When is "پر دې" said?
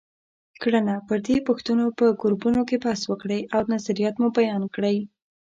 1.07-1.37